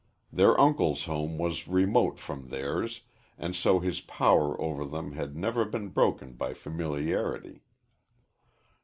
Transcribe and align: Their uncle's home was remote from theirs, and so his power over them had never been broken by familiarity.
Their 0.33 0.59
uncle's 0.59 1.03
home 1.05 1.37
was 1.37 1.67
remote 1.67 2.17
from 2.17 2.47
theirs, 2.47 3.01
and 3.37 3.55
so 3.55 3.77
his 3.79 4.01
power 4.01 4.59
over 4.59 4.83
them 4.83 5.11
had 5.11 5.35
never 5.37 5.63
been 5.63 5.89
broken 5.89 6.33
by 6.33 6.55
familiarity. 6.55 7.61